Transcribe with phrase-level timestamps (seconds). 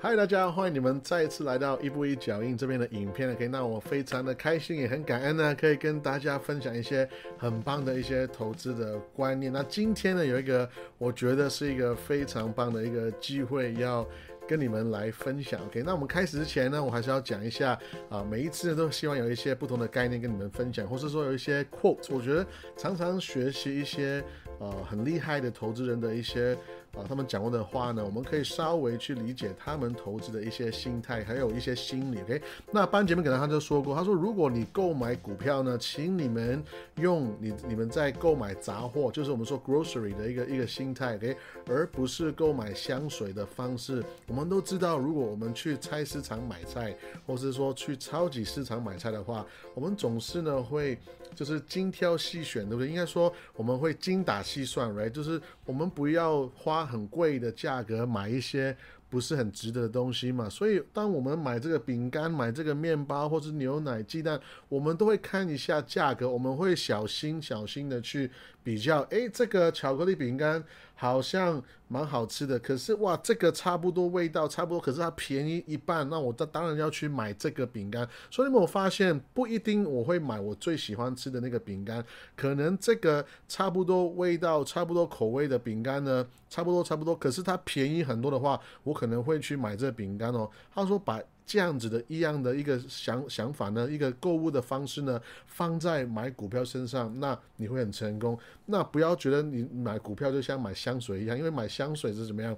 [0.00, 9.52] 嗨，大家欢迎你们再一次来到一步一脚印这边的影片呢，可以让我非常的开心，也很感恩呢，可以跟大家分享一些很棒的一些投资的观念。
[9.52, 14.06] 那今天呢，有一个我觉得是一个非常棒的一个机会，要
[14.46, 15.60] 跟你们来分享。
[15.66, 17.76] OK，那我们开始之前呢，我还是要讲一下
[18.08, 22.46] 啊，每一次都希望有一些不同的概念跟你们分享，或是说有一些 quote，我觉得
[22.76, 24.22] 常常学习一些
[24.60, 26.56] 呃很厉害的投资人的一些。
[26.94, 32.20] 啊，他们讲过的话呢，我们可以稍微去理解他们投资的一些心态，还有一些心理。
[32.22, 32.40] OK，
[32.72, 36.62] 那班杰明可能他就说过，他说如果你购买股票呢，请你们
[36.96, 41.36] 用你你们在购买杂货，就是我们说 grocery 的一个一个心态，OK，
[41.68, 44.02] 而不是购买香水的方式。
[44.26, 50.98] 我们都知道，如果我们去菜市场买菜，或是说去超级市场买菜的话，我们总是呢会
[51.38, 52.88] 就是精挑细选，对不对？
[52.88, 55.10] 应该说我们会精打细算，right？
[55.10, 56.88] 就是我们不要花。
[56.88, 58.74] 很贵的价格买一些
[59.10, 68.30] 不是很值得的东西嘛，所以当我们买这个饼干、买这个面包或者牛奶、鸡蛋，我们都会看一下价格，我们会小心小心的去
[68.62, 69.00] 比较。
[69.10, 70.64] 诶，这个巧克力饼干
[71.00, 78.06] 好像蛮好吃的，可是哇，这个差不多味道差不多，可是它便宜一半，那我当当然要去买这个饼干。
[78.32, 82.04] 所以你有发现，不一定我会买我最喜欢吃的那个饼干，
[82.34, 86.26] 可能这个差不多味道、差不多口味的饼干呢？
[86.50, 87.14] 差不多，差不多。
[87.14, 90.50] 可是它便宜很多的话，我可能会去买这饼干哦。
[90.74, 98.38] 他说把这样子的一样的一个想想法呢，一个购物的方式呢，放在买股票身上，那你会很成功。
[98.66, 102.54] 那不要觉得你买股票就像买香水一样，因为买香水是怎么样？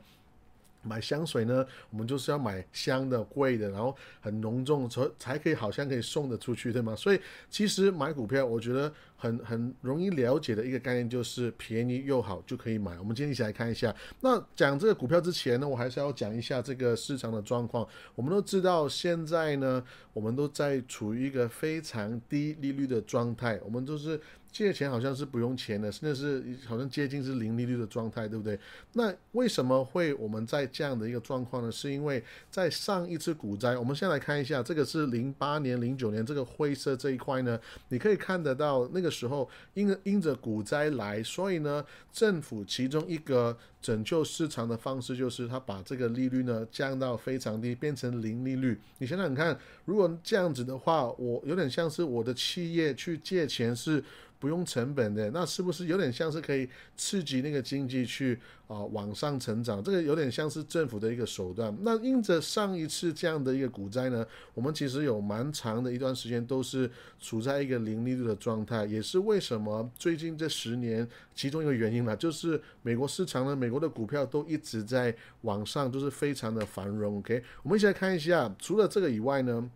[0.83, 6.95] 买香水呢，我们就是要买香的、贵的，然后很浓重，才才可以好像可以送得出去，对吗？
[6.97, 12.99] 所以其实买股票，我觉得很很容易了解的一个概念就是便宜又好就可以买。
[12.99, 13.95] 我们今天一起来看一下。
[14.21, 17.87] 那讲这个股票之前呢，我还是要讲一下这个市场的状况。
[18.15, 24.21] 我们都知道现在呢，我们都在处于一个非常低利率的状态，我们都是。
[24.53, 28.59] 借钱好像是不用钱的，甚至是好像接近是零利率的状态，对不对？
[28.95, 31.71] 那为什么会我们在这样的一个状况呢？
[31.71, 48.79] 是因为在上一次股灾，我们先来看一下，这个是零八年、零九年这个灰色这一块呢，你可以看得到那个时候因因着股灾来，所以呢，政府其中一个拯救市场的方式就是他把这个利率呢降到非常低，变成零利率。
[48.99, 54.03] 你想想看，如果这样子的话，我有点像是我的企业去借钱是。
[54.41, 59.85] 不用成本的，那是不是有点像是可以刺激那个经济去啊往上成长？
[59.85, 61.77] 这个有点像是政府的一个手段。
[61.83, 77.19] 那因着上一次这样的一个股灾呢，我们其实有蛮长的一段时间都是处在一个零利率的状态，也是为什么最近这十年其中一个原因呢，就是美国市场呢，美国的股票都一直在往上，就是非常的繁荣。
[77.19, 79.71] OK，我们一起来看一下，除了这个以外呢。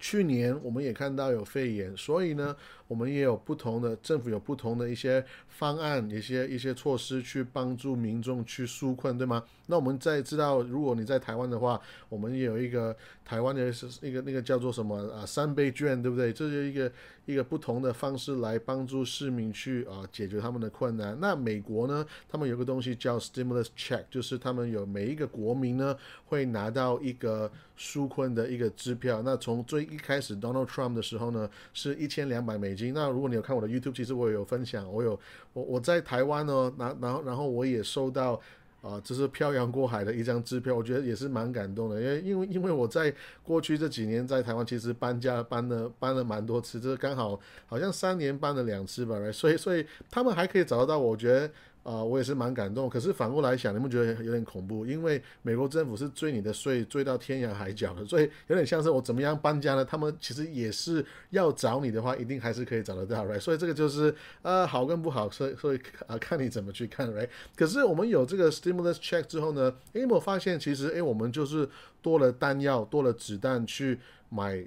[0.00, 2.54] 去年我们也看到有肺炎，所以呢，
[2.88, 9.44] 我们也有不同的政府有不同的一些方案，一些一些措施去帮助民众去纾困，对吗？
[9.66, 16.32] 那我们再知道，如果你在台湾的话，我们也有一个台湾的一个那个叫做什么啊三倍券，对不对？
[16.32, 16.90] 这是一个
[17.26, 21.14] 一个不同的方式来帮助市民去啊解决他们的困难。
[21.20, 25.94] 那美国呢，他们有个东西叫 stimulus check，就是他们有每一个国民呢
[26.24, 29.20] 会拿到一个纾困的一个支票。
[29.22, 35.18] 那从最一开始 Donald Trump 的时候呢，是一千两百美那如果你有看我的 YouTube，其实我也有分享，我有
[35.52, 38.40] 我我在台湾呢，然然后然后我也收到。
[38.80, 43.12] 啊，这是漂洋过海的一张支票，我觉得也是蛮感动的，因为因为因为我在
[43.42, 51.50] 过去这几年在台湾，其实搬家搬了搬了蛮多次，就是刚好好像三年搬了两次吧，所以所以他们还可以找得到，我觉得。
[51.88, 52.86] 啊，我也是蛮感动。
[52.90, 54.84] 可是反过来想，你们觉得有点恐怖？
[54.84, 59.82] 因为美国政府是追你的税，追到天涯海角的，所以有点像是我怎么样搬家呢？
[59.82, 63.40] 他们其实也是要找你的话，一定还是可以找得到，right？
[63.40, 67.28] 所以这个就是呃好跟不好，所以所以啊看你怎么去看，right？
[67.56, 71.66] 可是我们有这个 stimulus check 之后呢，诶，我发现其实诶，我们就是
[72.02, 73.98] 多了弹药，多了子弹去
[74.28, 74.62] 买。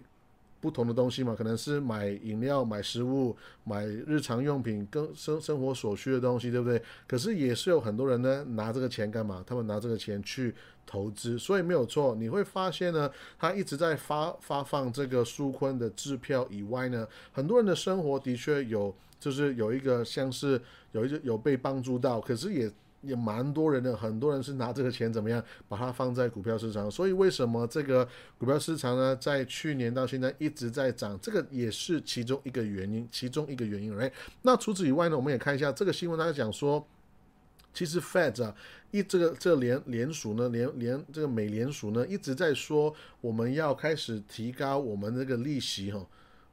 [0.61, 6.81] 不同的东西嘛，可能是买饮料、买食物、买日常用品，跟生生活所需的东西，对不对？
[7.07, 9.43] 可是也是有很多人呢，拿这个钱干嘛？
[9.45, 10.53] 他们拿这个钱去
[10.85, 12.15] 投资，所以没有错。
[12.15, 13.09] 你会发现呢，
[13.39, 20.61] 他一直在发发放这个纾困的支票以外呢，很多人的生活的确有，就是有一个像是
[20.91, 22.71] 有一个有被帮助到，可是也。
[23.01, 26.89] 也蛮多人的，很多人是拿这个钱怎么样，把它放在股票市场。
[26.89, 28.07] 所以为什么这个
[28.37, 31.19] 股票市场呢，在去年到现在一直在涨？
[31.21, 33.97] 这个也是其中一个原因，其中一个原因。
[33.97, 34.11] 哎，
[34.41, 36.85] 那除此以外呢，我们也看一下这个新闻，他讲说。
[37.73, 38.53] 其实 Fed 啊，
[38.91, 46.05] 一这个这联联署呢，联联这个美联储呢，一直在说我们要开始提高我们这个利息哈。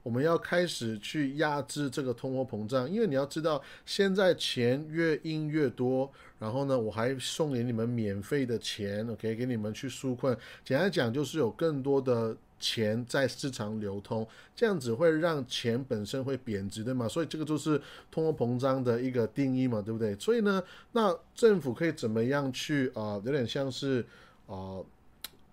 [0.02, 10.34] 我们要开始去压制这个通货膨胀，因为你要知道，现在钱越印越多，然后呢，我还送给你们免费的钱，OK，给你们去纾困。
[10.64, 17.06] 简单讲，就是有更多的钱在市场流通，这样子会让钱本身会贬值，对吗？
[17.06, 17.78] 所以这个就是
[18.10, 20.14] 通货膨胀的一个定义嘛，对不对？
[20.18, 20.62] 所以呢，
[20.92, 23.20] 那政府可以怎么样去啊？
[23.24, 24.06] 有点像是
[24.46, 24.80] 啊，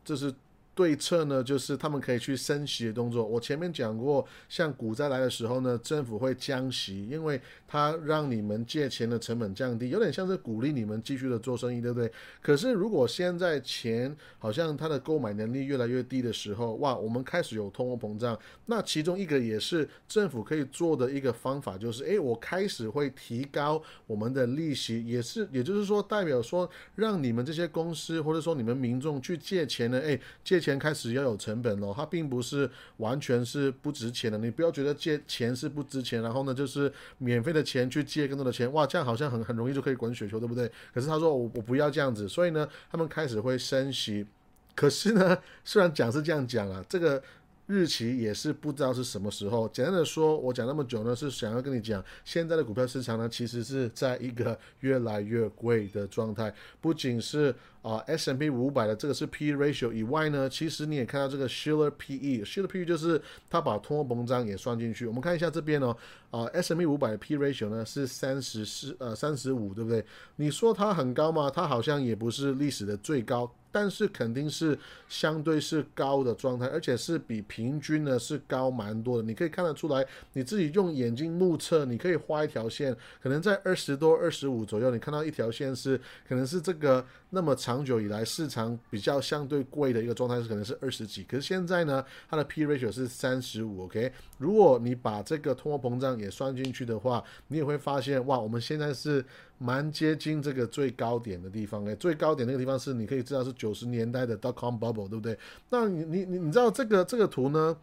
[0.06, 0.34] 这是。
[0.76, 3.26] 对策呢，就是他们可以去升息的动作。
[3.26, 12.12] 我前面讲过，像股灾来的时候呢，政府会降息，因为它让你们借钱的成本降低，有点像是鼓励你们继续的做生意，对不对？
[12.42, 30.65] 可是如果现在钱好像它的购买能力越来越低的时候，哇，我们开始有通货膨胀，那其中一个也是政府可以做的一个方法，就是诶，我开始会提高我们的利息，也是，也就是说代表说让你们这些公司或者说你们民众去借钱呢，诶，借。
[30.66, 34.38] 钱开始要有成本哦，它并不是完全是不值钱的。
[34.40, 40.72] 你不要觉得借钱是不值钱，然后呢就是免费的钱去借更多的钱，哇，这样好像很很容易就可以滚雪球，对不对？
[40.94, 44.26] 可是他说我我不要这样子，所以呢，他们开始会升息。
[44.74, 47.22] 可是呢， 虽然讲是这样讲啊，这个。
[47.68, 49.68] 日期也是不知道是什么时候。
[49.70, 56.54] 简单的说，我讲那么久呢，是想要跟你讲，现在的股票市场呢，其实是在一个越来越贵的状态。
[56.80, 57.56] 不仅是
[57.88, 65.06] 啊 S M P 五百的这个是 P ratio 以外呢，其实你也看到这个 Shiller P E，Shiller P E 就是它把通货膨胀也算进去。
[65.06, 65.96] 我们看一下这边哦，
[66.32, 70.04] 啊 S M P 五百的 P ratio 呢是三十四呃三十五，对不对？
[70.38, 71.52] 你说它很高吗？
[71.54, 73.52] 它好像也不是历史的最高。
[73.72, 74.80] 但是肯定是
[75.10, 79.24] 相对是高的状态，而且是比平均呢是高蛮多的。
[79.24, 93.84] 你可以看得出来，你自己用眼睛目测，你可以画一条线，可能在二十多、二十五左右，你看到一条线是可能是这个那么长长久以来市场比较相对贵的一个状态是可能是二十几，可是现在呢，它的 P ratio 是三十五。
[93.84, 99.26] OK，如果你把这个通货膨胀也算进去的话，你也会发现哇，我们现在是。
[99.58, 105.40] 蛮接近这个最高点的地方诶，最高点那个地方是你可以知道是九十年代的 dot com bubble，对不对？
[105.70, 107.74] 那你你你你知道这个这个图呢？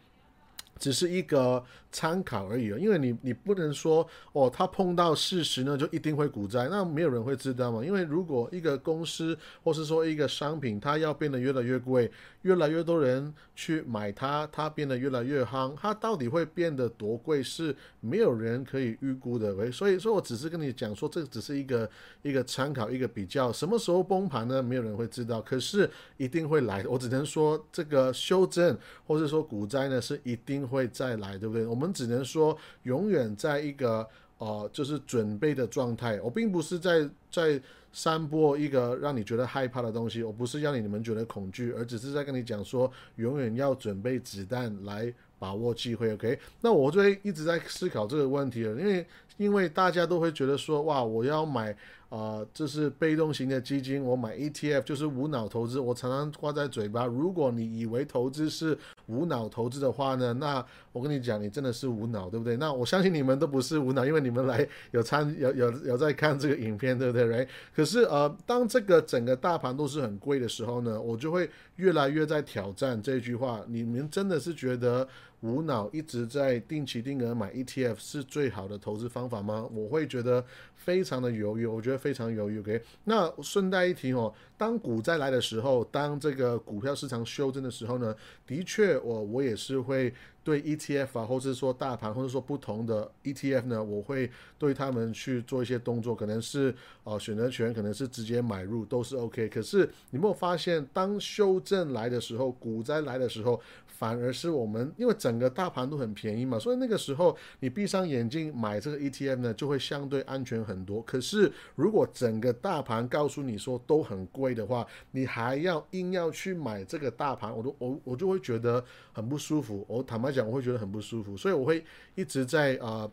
[0.78, 7.84] 只是一个参考而已因为你你不能说哦，他碰到事实呢就一定会股灾，那没有人会知道嘛。
[7.84, 12.10] 因为如果一个公司或是说一个商品，它要变得越来越贵，
[12.40, 19.54] 越来越多人去买它，它变得越来越夯，它到底会变得多贵，是没有人可以预估的。
[19.54, 21.88] 喂所以说我只是跟你讲说，这只是一个
[22.22, 24.62] 一个参考，一个比较，什么时候崩盘呢？
[24.62, 26.82] 没有人会知道，可是一定会来。
[26.88, 28.74] 我只能说这个修正
[29.06, 30.62] 或者说股灾呢是一定。
[30.62, 31.66] 会再来，对不对？
[31.66, 34.08] 我们我们只能说永远在一个
[34.38, 36.20] 呃，就是准备的状态。
[36.20, 37.60] 我并不是在在
[37.92, 46.12] 散播一个让你觉得害怕的东西，我不是让你你们觉得恐惧，而只是在跟你讲说，永远要准备子弹来把握机会。
[46.12, 46.38] OK？
[46.60, 49.06] 那我就会一直在思考这个问题了，因为
[49.38, 51.76] 因为大家都会觉得说，哇，我要买。
[52.12, 55.80] 啊，这是被动型的基金，我买 ETF 就是无脑投资。
[55.80, 58.76] 我常常挂在嘴巴，如果你以为投资是
[59.12, 62.56] 无脑投资的话呢，那我跟你讲，你真的是无脑，对不对？
[62.56, 73.60] 那我相信你们都不是无脑，因为你们来有参有有有在看这个影片，对不对可是呃，当这个整个大盘都是很贵的时候呢，我就会越来越在挑战这句话。
[73.68, 75.06] 你们真的是觉得？
[75.42, 79.68] 无脑一直在定期定额买 ETF 是最好的投资方法吗？
[79.74, 80.44] 我会觉得
[80.84, 82.58] 非常的犹豫，我觉得非常犹豫。
[82.60, 88.14] OK，那顺带一提哦，当股灾来的时候，当这个股票市场修正的时候呢，
[88.46, 90.12] 的确我我也是会。
[90.44, 99.48] 对 ETF 啊，或是说大盘，或者说不同的 ETF 呢，我会对他们去做一些动作，可能是呃选择权，可能是直接买入，都是 OK。
[99.48, 111.00] 可是你没有发现，当修正来的时候，股灾来的时候，反而是我们因为整个大盘都很便宜嘛，所以那个时候你闭上眼睛买这个 ETF 呢，就会相对安全很多。
[111.02, 119.86] 可是如果整个大盘告诉你说都很贵的话，你还要硬要去买这个大盘，我都我我就会觉得很不舒服。
[119.86, 120.31] 我坦白。
[120.32, 121.84] 讲我会觉得很不舒服，所以我会
[122.14, 123.08] 一直在啊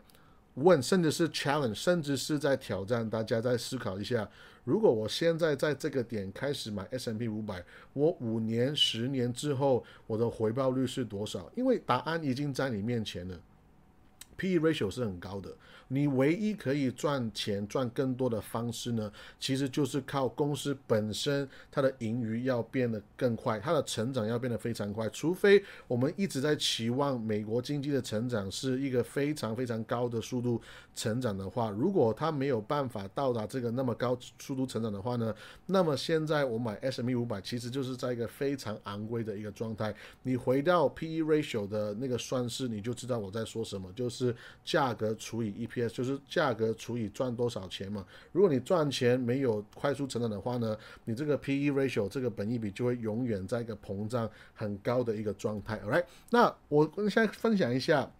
[0.54, 4.28] 问，甚至是 challenge，甚至是在挑战大家，在思考一下，
[4.64, 11.50] 如果我现在在这个点开始买 S M P 五百，我五年、十年之后我的回报率是多少？
[11.54, 13.38] 因为答案已经在你面前了。
[14.36, 15.54] P/E ratio 是很高的。
[15.92, 25.08] 你唯一可以赚钱赚更多的方式呢，其实就是靠公司本身它的盈余要变得更快，它的成长要变得非常快。
[25.08, 30.60] 除非我们一直在期望美国经济的成长是一个非常非常高的速度
[30.94, 35.34] 成长的话，如果它没有办法到达这个那么高速度成长的话呢，
[35.66, 39.92] 那么现在我买 SME 五百其实就是在一个非常昂贵的一个状态。
[40.22, 45.70] 你回到 P/E ratio 的那个算式，你就知道我在说什么，就是价格除以一。
[45.70, 48.04] P 就是价格除以赚多少钱嘛。
[48.32, 55.80] 如果你赚钱没有快速成长的话呢，你这个 P/E ratio 这个本益比就会永远在一个膨胀很高的一个状态。
[55.80, 58.10] Alright，那我现在分享一下，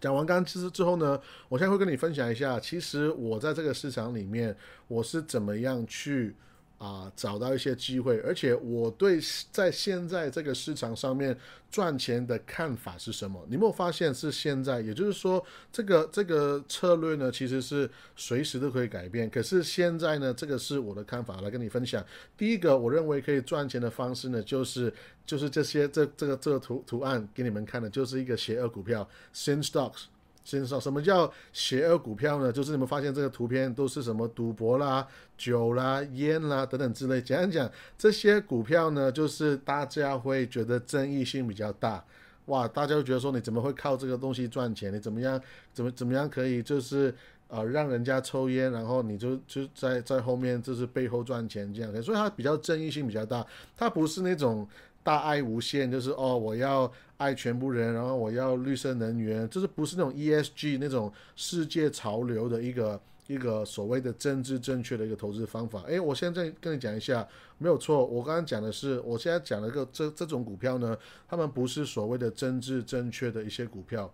[0.00, 4.56] 讲完刚刚其实之后呢，我现在会跟你分享一下，其实我在这个市场里面
[4.88, 6.34] 我是怎么样去。
[6.82, 9.20] 啊，找到一些机会，而且我对
[9.52, 11.38] 在现在这个市场上面
[11.70, 13.40] 赚钱的看法是什么？
[13.48, 14.80] 你没有发现是现在？
[14.80, 19.30] 也就是说，这个这个策略呢，其实是随时都可以改变。
[19.30, 22.04] 可是现在呢，这个是我的看法，来跟你分享。
[22.36, 24.92] 第一个，我认为可以赚钱的方式呢，就是
[25.24, 30.06] 就是这些这这个这个图图案给你们看的，就是一个邪恶股票，Sin Stocks。
[30.44, 32.52] 先说什么叫邪恶股票呢？
[32.52, 35.06] 就是你们发现这个图片都是什么赌博啦、
[35.38, 37.20] 酒啦、烟啦等等之类。
[37.20, 42.04] 讲一讲这些股票呢，就是大家会觉得争议性比较大。
[42.46, 44.92] 哇，大家会觉得说你怎么会靠这个东西赚钱？
[44.92, 45.40] 你怎么样？
[45.72, 47.14] 怎么怎么样可以就是
[47.48, 52.02] 呃让人家抽烟，然后你就就在在后面就是背后赚钱这样？
[52.02, 53.46] 所以它比较争议性比较大。
[53.76, 54.66] 它不是那种。
[55.02, 65.82] 大爱无限，就是哦，我要爱全部人，然后我要绿色能源，就是不是那种 ESG 那种世界潮流的一个一个所谓的政治正确的一个投资方法。
[65.82, 67.26] 诶，我现在跟你讲一下，
[67.58, 70.96] 没有错，我刚刚讲的是，我现在讲了个这这种股票呢，
[71.28, 74.12] 他们不是所谓的政治正确的一些股票。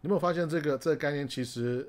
[0.00, 1.88] 有没有发现这个这个概念其实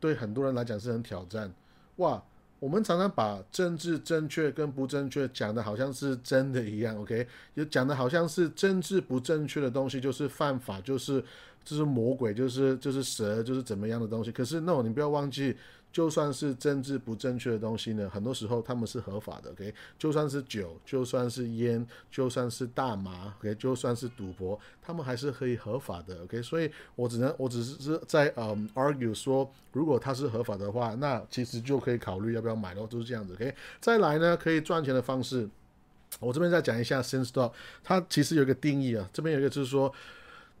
[0.00, 1.52] 对很多人来讲是很挑战？
[1.96, 2.22] 哇！
[2.64, 7.26] 我们常常把政治正确跟不正确讲的好像是真的一样，OK？
[7.54, 11.22] 就讲的好像是政治不正确的东西就是犯法，就是
[11.62, 14.32] 就是魔鬼，就是就是蛇，就是怎么样的东西。
[14.32, 15.54] 可是那你不要忘记。
[15.94, 19.72] 就算是政治不正确的东西呢，很多时候他们是合法的，OK？
[19.96, 23.54] 就算是酒，就算是烟，就算是大麻，OK？
[23.54, 26.42] 就算是赌博，他们还是可以合法的，OK？
[26.42, 33.54] 所以我只能，我只是是在嗯 argue 说，如果它是合法的话，那其实就可以考虑要不要买咯，都是这样子，OK？
[33.80, 35.48] 再来呢，可以赚钱的方式，
[36.18, 37.52] 我这边再讲一下 s i n Stock，
[37.84, 39.94] 它其实有一个定义啊，这边有一个就是说。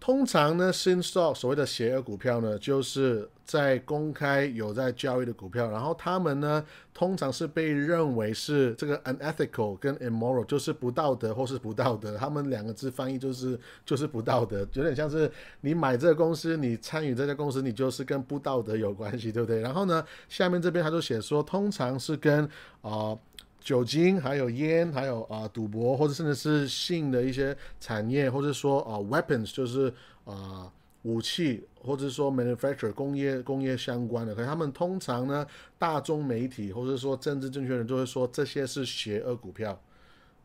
[0.04, 15.32] 通常呢，新 stock 所谓的邪恶股票呢，就是在公开有在交易的股票，然后他们呢，通常是被认为是这个 unethical 跟 immoral，就是不道德或是不道德，他们两个字翻译就是就是不道德，有点像是
[15.62, 19.62] 你买这个公司，你参与这家公司，你就是跟不道德有关系，对不对？
[19.62, 22.46] 然后呢，下面这边他就写说，通常是跟
[22.82, 23.16] 啊。
[23.64, 29.90] 酒精，还有烟，还有啊赌博，或者甚至是性的一些产业，或者说啊 weapons，就是
[30.26, 30.70] 啊
[31.02, 35.46] 武器，或者说 manufacture 工业工业相关的，可他们通常呢，
[35.78, 39.80] 大众媒体或者说政治正确人就会说这些是邪恶股票。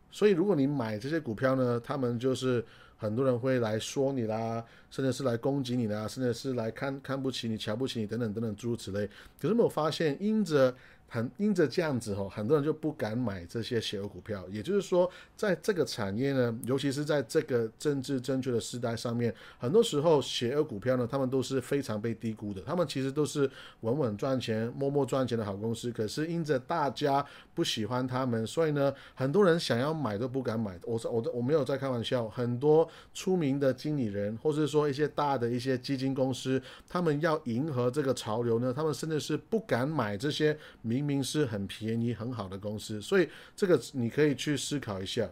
[0.09, 2.63] 所以如果你买这些股票呢，他们就是
[2.95, 9.07] 很多人会来说你啦，甚至是来攻击你啦，甚至是来看看不起你、瞧不起你等等等等诸如此类。
[9.39, 10.73] 可是没有发现，因着
[11.09, 14.45] 很因着这样子哦，很多人就不敢买这些邪恶股票。
[14.51, 22.61] 也就是说，在这个产业呢，尤其是在这个政治正确的时代上面，很多时候邪恶股票呢，他们都是非常被低估的。
[22.61, 23.49] 他们其实都是
[23.81, 25.91] 稳稳赚钱、默默赚钱的好公司。
[25.91, 27.25] 可是因着大家
[27.55, 30.79] 不喜欢他们，所以呢，很多人想要买都不敢买。
[30.85, 40.98] 我说我我没有在开玩笑，很多出名的经理人，或者说一些大的一些基金公司，他们要迎合这个潮流呢，他们甚至是不敢买这些名。
[41.01, 45.29] 明明是很便宜很好的公司，所以这个你可以去思考一下。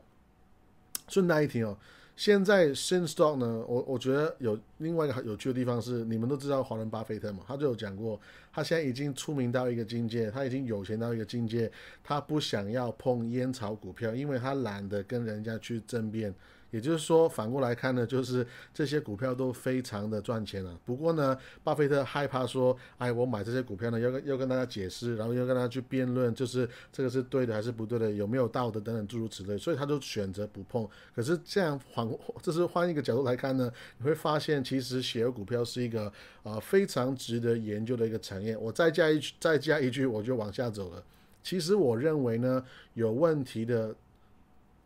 [1.07, 1.77] 顺带一提哦，
[2.15, 8.19] 现在 Sin Stock 呢，我我觉得有另外一个有趣的地方是，你们都知道华人巴菲特嘛，他就有讲过，
[8.51, 11.71] 他现在已经出名到一个境界，他已经有钱到一个境界，
[12.03, 16.33] 他不想要碰烟草股票，因为他懒得跟人家去争辩。
[16.69, 20.77] 也就是说，反过来看呢，就是这些股票都非常的赚钱了。
[20.85, 30.87] 不过呢，巴菲特害怕说，哎，我买这些股票呢，要跟要跟大家解释，然后要跟他去辩论，就是这个是对的还是不对的，有没有道德等等诸如此类，所以他就选择不碰。
[31.15, 32.07] 可是这样换，
[32.41, 36.11] 这是换一个角度来看呢，你会发现其实企业股票是一个
[36.43, 38.57] 啊非常值得研究的一个产业。
[38.57, 41.01] 我再加一句再加一句，我就往下走了。
[41.41, 42.61] 其实我认为呢，
[42.93, 43.95] 有问题的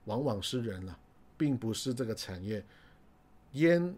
[0.06, 0.96] 往往是人了。
[1.42, 2.64] 并不是这个产业，
[3.54, 3.96] 烟、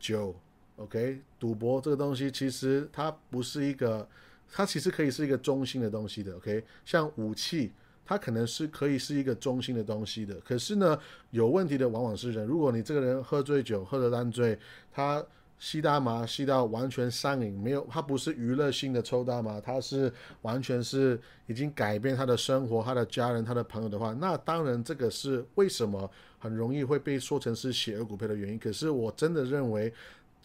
[0.00, 0.34] 酒、
[0.74, 4.04] OK，赌博这个东西其实它不是一个，
[4.50, 6.34] 它其实可以是一个中心的东西的。
[6.34, 7.70] OK，像武器，
[8.04, 10.34] 它可能是可以是一个中心的东西的。
[10.40, 10.98] 可是呢，
[11.30, 12.44] 有问题的往往是人。
[12.44, 14.58] 如果你这个人喝醉酒，喝的烂醉，
[14.90, 15.24] 他
[15.58, 20.12] 吸大麻吸到完全上瘾，没有，他不是娱乐性的抽大麻，他是
[20.42, 28.58] 完全是已经改变他的生活、他的家人、他的朋友的话，那当然这个是为什么很容易会被说成是邪恶股票的原因。
[28.58, 29.92] 可是我真的认为。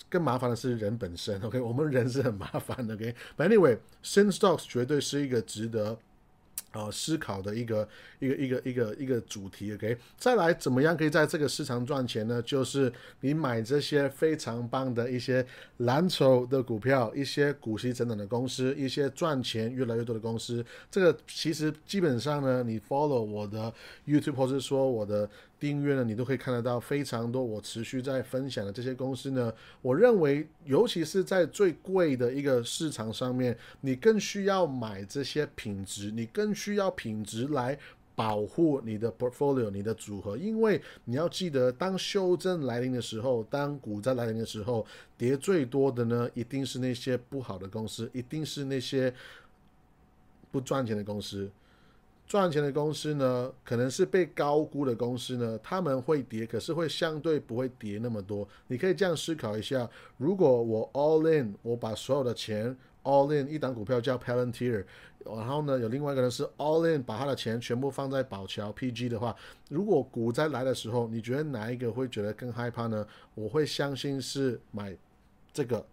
[0.10, 5.98] 更麻烦的是人本身，OK，我们人是很麻烦的，OK，But anyway，Sin Stocks 绝对是一个值得。
[6.74, 7.88] 呃，思考的一个
[8.20, 12.42] 一个一个一个一个主题，OK，再来怎么样可以在这个市场赚钱呢？
[12.42, 15.46] 就是你买这些非常棒的一些
[15.78, 20.66] 蓝筹的股票，一些股息等等的公司，一些赚钱越来越多的公司。
[20.90, 23.72] 这个其实基本上呢，你 follow 我的
[24.08, 25.30] YouTube 或是说我的。
[25.64, 29.54] 订阅呢，你都可以看得到非常多我持续在分享的这些公司呢。
[29.82, 37.80] 我认为，尤其是在最贵的一个市场上面，你更需要买这些品质，你更需要品质来
[38.14, 40.36] 保护你的 portfolio、你的组合。
[40.36, 44.86] 因为你要记得，当修正来临的时候，当股灾来临的时候，
[45.18, 49.14] 跌最多的呢，一定是那些不好的公司，一定是那些
[50.52, 51.50] 不赚钱的公司。
[52.34, 58.48] 赚钱的公司呢，可能是被高估的公司呢，他们会跌，可是会相对不会跌那么多。
[58.66, 59.88] 你可以这样思考一下：
[60.18, 64.84] 如果我 all in，我把所有的钱 all in 一档股票叫 Palantir，
[65.24, 69.36] 然后呢，有另外一个人是 all in，把他的钱全部放在宝桥 PG 的话，
[69.70, 73.06] 如果股灾来的时候，你觉得哪一个会觉得更害怕呢？
[73.36, 74.98] 我会相信是买
[75.54, 75.86] 这个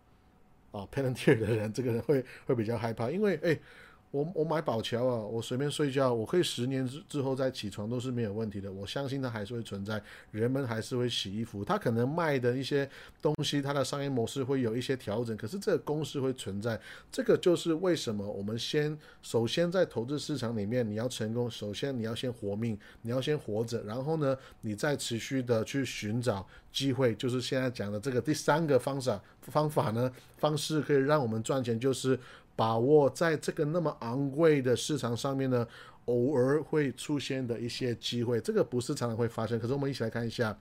[0.72, 3.60] 啊 Palantir 的人，这个人会会比较害怕，因为哎。
[4.10, 8.70] 我我买宝桥啊，我随便睡觉，我可以十年之之后再起床都是没有问题的。
[8.72, 10.02] 我相信它还是会存在，
[10.32, 11.64] 人们还是会洗衣服。
[11.64, 12.88] 它可能卖的一些
[13.22, 16.80] 东西，它的商业模式会有一些调整，可是这个公司会存在。
[17.12, 27.14] 这个就是为什么我们先首先在投资市场里面你要成功，首先你要先活命，你要先活着，然后呢，你再持续的去寻找机会。
[27.14, 32.18] 就是现在讲的这个第三个方法方法呢方式可以让我们赚钱，就是。
[32.56, 35.66] 把握在这个那么昂贵的市场上面呢，
[36.06, 39.58] 偶尔会出现的一些机会，这个不是常常会发生。
[39.58, 40.56] 可是我们一起来看一下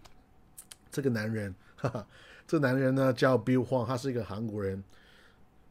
[0.91, 2.07] 这个男人，哈哈，
[2.47, 4.83] 这男人呢叫 Bill Huang，他是一个韩国人。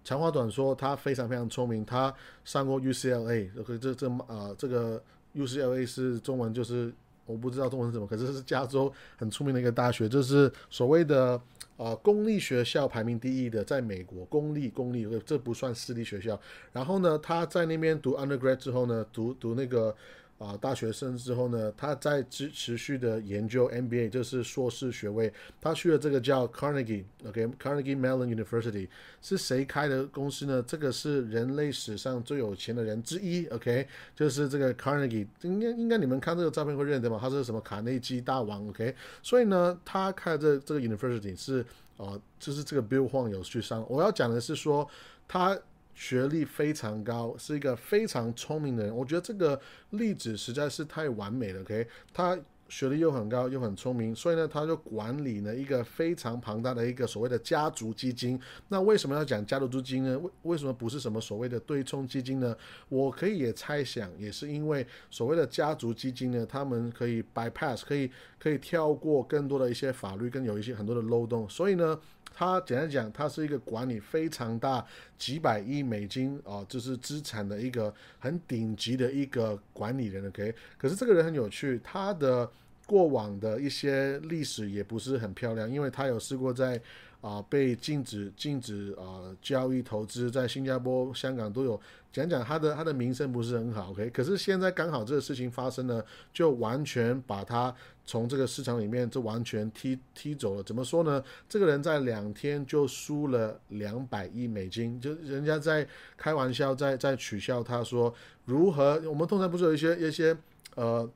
[0.04, 5.02] 长话短说，他非常非常聪明，他上过 UCLA，这这这啊，这个
[5.35, 6.90] UCLA 是中文就是
[7.28, 11.40] 我不知道中文是什么，可是是加州很出名的一个大学，就是所谓的。
[11.76, 16.36] 呃，公立学校排名第一的，在美国，公立公立，这不算私立学校。
[16.72, 19.94] 然后呢，他在那边读 undergrad 之后呢，读读那个。
[20.38, 25.33] 啊，大学生之后呢，他在持持续的研究 MBA，就是硕士学位。
[25.61, 28.88] 他去了这个叫 Carnegie，OK，Carnegie Mellon University
[29.20, 30.62] 是谁开的公司呢？
[30.64, 35.27] 这个是人类史上最有钱的人之一，OK，就是这个 Carnegie。
[35.42, 37.18] 应该应该你们看这个照片会认得吗？
[37.20, 38.94] 他是什么卡内基大王，OK。
[39.24, 43.85] 所以呢，他开的这这个 University 是啊，就是这个 Bill Huang 有去上。
[43.90, 44.88] 我要讲的是说
[45.27, 45.59] 他。
[45.98, 48.96] 学历非常高，是一个非常聪明的人。
[48.96, 51.61] 我觉得这个例子实在是太完美了。
[51.61, 51.84] OK，
[52.14, 58.40] 他学历又很高，又很聪明，所以呢，他就管理了一个非常庞大的一个所谓的家族基金。
[58.68, 60.16] 那为什么要讲家族基金呢？
[60.20, 62.56] 为为什么不是什么所谓的对冲基金呢？
[62.88, 68.08] 我可以也猜想，也是因为所谓的家族基金呢，他们可以 bypass，可以
[68.38, 71.98] 可以跳过更多的一些法律，跟有一些很多的漏洞，所以呢。
[72.38, 74.87] 他简单讲，他是一个管理非常大
[75.18, 80.24] 几百亿美金啊，就是资产的一个很顶级的一个管理人。
[80.29, 82.48] OK，可是这个人很有趣，他的
[82.88, 86.81] 过往的一些历史也不是很漂亮，因为他有试过在。
[87.20, 91.79] 啊，被禁止禁止啊交易投资，在新加坡、香港都有
[92.12, 94.09] 讲讲他的他的名声不是很好，OK？
[94.11, 97.74] 可是现在刚好这个事情发生了，就完全把他
[98.07, 100.62] 从这个市场里面就完全踢踢走了。
[100.62, 101.20] 怎么说呢？
[101.48, 105.85] 这个人在两天就输了两百亿美金，就人家在
[106.16, 109.03] 开玩笑，在在取笑他说如何？
[109.09, 110.38] 我们通常不是有一些一些
[110.77, 111.11] 呃。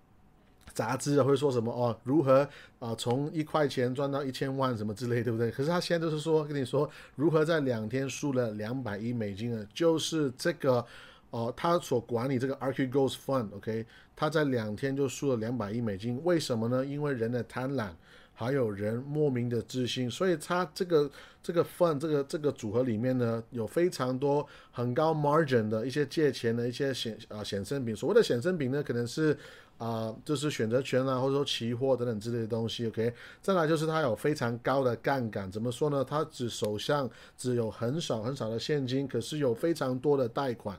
[0.75, 1.97] 杂志啊会说什么哦？
[2.05, 2.95] 如何啊？
[2.97, 5.51] 从一块钱赚到一千万什么之类，对不对？
[5.51, 9.67] 可是他现在就是说跟你说，如何在两天输了两百亿美金啊？
[9.73, 10.85] 就是这个
[11.31, 16.21] 哦，他所管理这个 Archegos Fund，OK，他在两天就输了两百亿美金。
[16.25, 16.85] 为什么呢？
[16.85, 17.89] 因为人的贪婪，
[18.35, 21.11] 还有人莫名的自信，所以他这个
[21.43, 27.95] 这个 fund 这个这个组合里面呢，有非常多很高 margin 的一些借钱的一些显啊显生品。
[27.95, 29.37] 所谓的显生品呢，可能是。
[29.79, 32.87] 啊，就是选择权啊，或者说期货等等之类的东西。
[32.87, 36.05] OK，再来就是它有非常高的杠杆，怎么说呢？
[36.09, 40.79] 它只手上只有很少很少的现金，可是有非常多的贷款。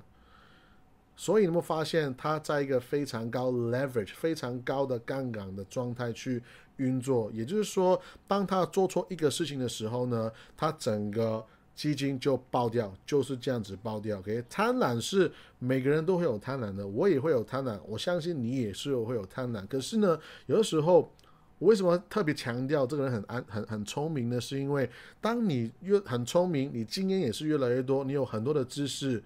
[1.18, 6.42] 所以你们发现它在一个非常高 leverage、非常高的杠杆的状态去
[6.78, 14.20] 运作，也就是说，当他做错一个事情的时候呢，他整个基金就爆掉，就是这样子爆掉。
[14.20, 19.66] OK，贪婪是每个人都会有贪婪的，我也会有贪婪，我相信你也是会有贪婪。
[19.68, 21.12] 可是呢，有的时候
[21.60, 24.40] 我为什么特别强调这个人很安、很很聪明呢？
[24.40, 24.90] 是因为
[25.22, 29.24] 当你越很聪明，你经验也是越来越多，你有很多的知识。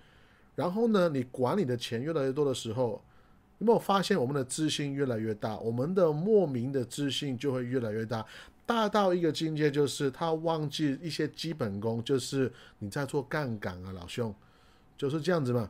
[0.55, 3.03] 然后呢，你管理的钱越来越多的时候，
[3.59, 5.57] 有没有发现我们的自信越来越大？
[5.57, 8.25] 我们的莫名的自信就会越来越大，
[8.65, 14.33] 大到一个境界，就是他忘记一些基本功，就是你在做杠杆啊，老兄，
[14.97, 15.69] 就是这样子嘛。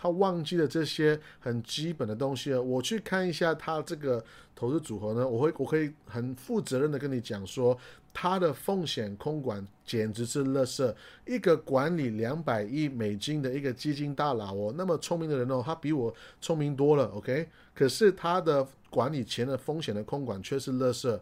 [0.00, 2.62] 他忘记了这些很基本的东西了。
[2.62, 7.76] 我去看一下他这个投资组合呢，我会我可以很负责任的跟你讲说，
[8.14, 10.94] 他的风险控管简直是垃圾。
[11.26, 17.06] 一个管理两百亿美金的一个基金大佬哦，那么聪明的人哦，他比我聪明多了。
[17.06, 21.18] OK，可是他的管理钱的风险的控管却是垃圾。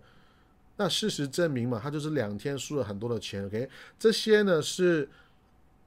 [0.77, 3.47] 那事实证明嘛，他就是两天输了很多的钱。
[3.47, 3.67] OK，
[3.99, 5.09] 这些呢是。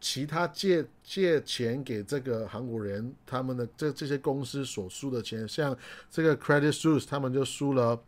[0.01, 5.77] 其他借借钱给这个韩国人，他们的这这些公司所输的钱，像
[6.09, 8.01] 这个 Credit Suisse，他们就输了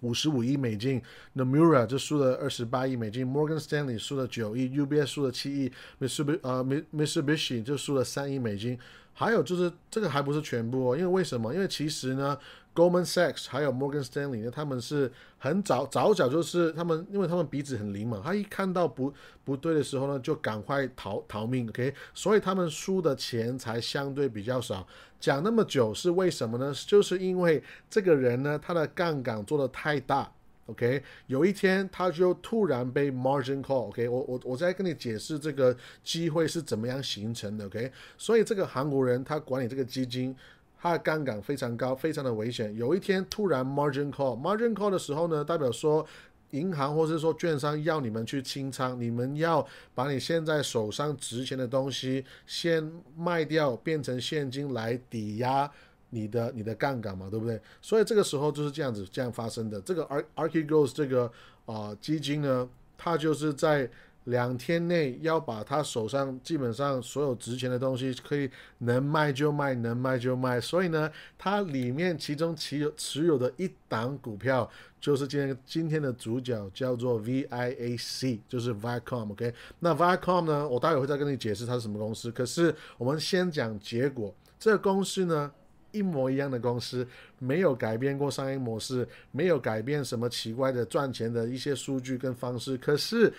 [0.00, 1.02] 五十五亿美金
[1.36, 8.78] ，Nomura 就输了二十八亿美金，Morgan Stanley 输了九亿，UBS 输了七亿，Mitsubishi 呃 Mitsubishi 就输了三亿美金。
[9.12, 11.52] 还有就是这个还不是全部哦，因为为什么？
[11.54, 12.38] 因为其实呢。
[12.72, 19.12] Goldman Sachs 还有 Morgan Stanley 呢，他们是很早早早就是他们，因为他们鼻子很灵嘛，他一看到不
[19.44, 24.86] 不对的时候呢，就赶快逃逃命，OK，所以他们输的钱才相对比较少。
[25.18, 26.72] 讲那么久是为什么呢？
[26.86, 30.32] 就是因为这个人呢，他的杠杆做的太大
[30.66, 40.34] ，OK，有一天他就突然被 margin call，OK，我我我再跟你解释这个机会是怎么样形成的，OK，所以这个韩国人他管理这个基金。
[40.80, 42.74] 它的杠杆非常高，非常的危险。
[42.74, 46.06] 有一天突然 margin call，margin call 的时候呢，代表说
[46.52, 55.70] 银行或是说券商要你们去清仓，你们要把你现在手上值钱的东西先卖掉，变成现金来抵押
[56.08, 57.60] 你的你的杠杆嘛，对不对？
[57.82, 59.78] 所以这个时候就是这样子这样发生的。
[59.82, 61.30] 这个 Ar Archegos 这个
[61.66, 63.90] 啊基金呢，它就是在。
[64.24, 70.60] 两天内要把他手上基本上所有值钱的东西可以能卖就卖，能卖就卖。
[70.60, 79.32] 所以呢，它里面其中持有持有的一档股票就是今天今天的主角，叫做 VIAC，就是 Viacom。
[79.32, 82.30] OK，那 Viacom 呢，我待会会再跟你解释它是什么公司。
[82.30, 85.50] 可是我们先讲结果，这个公司呢
[85.92, 87.04] 一模一样的公司，
[87.38, 92.76] 没有改变过商业模式，没有改变什么奇怪的赚钱的一些数据跟方式。
[92.76, 93.32] 可是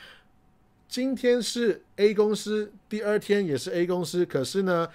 [0.91, 4.86] 今天是 A 公司，第二天也是 A 公司，可是呢，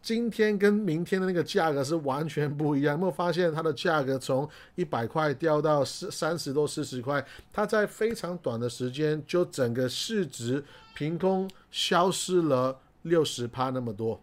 [0.00, 2.94] 今天跟明天的那个价格是完全不一样。
[2.94, 7.22] 有没有发现它的价格从一百块掉到四三十多四十块？
[7.52, 14.18] 它在非常短的时间就整个市值凭空消失了六十趴那么多。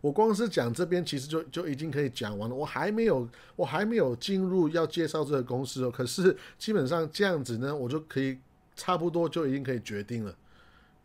[0.00, 5.90] 我光是讲这边其实就就已经可以讲完了，我还没有我还没有进入要介绍这个公司哦。
[5.92, 8.36] 可是基本上这样子呢，我就可以。
[8.76, 10.36] 差不多就已经可以决定了，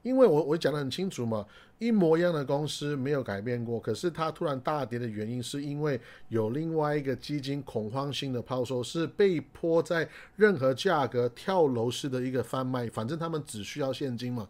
[0.04, 1.46] 因为我我讲的很清楚嘛，
[1.80, 14.48] 一模一样的公司没有改变过，可是它突然大跌的原因是因为有另外一个基金恐慌性的抛售，是被迫在任何价格跳楼式的一个贩卖，反正他们只需要现金嘛。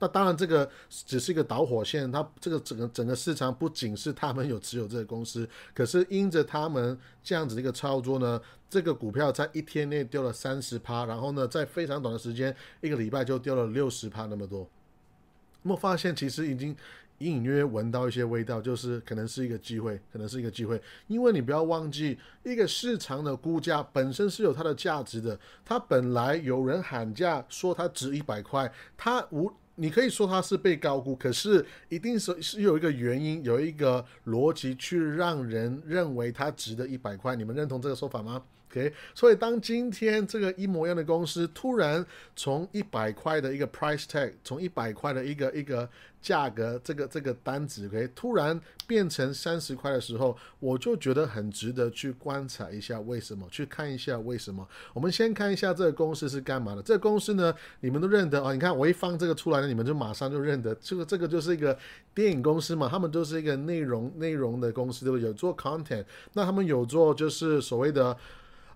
[0.00, 8.40] 那当然这个只是一个导火线，它这个整个整个市场不仅是他们有持有这个公司，可是因着他们这样子的一个操作呢。
[8.70, 14.64] 这个股票在一天内掉了三十趴，然后呢，在非常短的时间，一个礼拜就掉了六十趴那么多。
[15.62, 16.68] 那么发现其实已经
[17.18, 20.80] 隐隐约约闻到一些味道，就是可能是一个机会，可能是一个机会。
[21.08, 25.36] 因为你不要忘记，一个市场的估价本身是有它的价值的。
[25.64, 29.52] 它本来有人喊价说它值一百块，它无。
[29.80, 37.34] 你可以说它是被高估，可是一定是是有一个原因，有一个逻辑去让人认为它值得一百块。
[37.34, 38.42] 你们认同这个说法吗？
[38.70, 42.06] OK，所以当今天这个一模一样的公司突然
[42.36, 45.88] 从一百块的一个 price tag，从一百块的一个一个
[46.22, 54.64] 价格，这个这个单子，OK，突然变成三十块的时候，我就觉得很值得去观察一下为什么，去看一下为什么。
[54.94, 56.82] 我们先看一下这个公司是干嘛的。
[56.82, 58.52] 这个公司呢，你们都认得哦。
[58.52, 61.76] 你看我一放这个出来呢，你们就马上就认得，这个这个就是一个
[62.14, 65.26] 电影公司嘛，他们都是一个内容内容的公司，对不对？
[65.26, 66.04] 有做 content，
[66.34, 68.16] 那他们有做就是所谓的。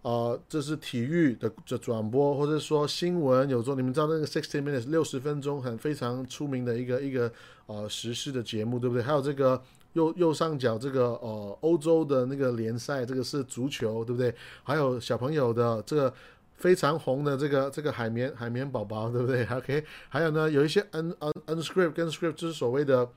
[0.05, 7.33] 呃，这是体育的这转播，或者说新闻有做，你们知道那个 sixty minutes 六十分钟很非常出名的一个一个
[7.65, 9.03] 呃时事的节目，对不对？
[9.03, 9.59] 还有这个
[9.95, 14.35] 右右上角这个呃欧洲的那个联赛，这个是足球，对不对？
[14.63, 16.13] 还有小朋友的这个
[16.59, 19.43] 非常红的这个这个海绵海绵宝宝，对不对？
[19.49, 23.09] OK，还有呢，有一些 un un unscript 跟 script 就是所谓的